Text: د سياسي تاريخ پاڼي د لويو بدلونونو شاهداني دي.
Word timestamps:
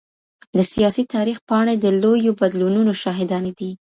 د 0.57 0.59
سياسي 0.73 1.03
تاريخ 1.15 1.37
پاڼي 1.49 1.75
د 1.79 1.85
لويو 2.01 2.37
بدلونونو 2.41 2.91
شاهداني 3.03 3.51
دي. 3.59 3.71